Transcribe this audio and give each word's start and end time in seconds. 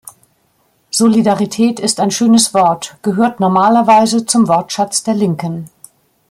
Solidarität 0.89 1.79
ist 1.79 1.99
ein 1.99 2.09
schönes 2.09 2.55
Wortgehört 2.55 3.39
normalerweise 3.39 4.25
zum 4.25 4.47
Wortschatz 4.47 5.03
der 5.03 5.13
Linken. 5.13 5.69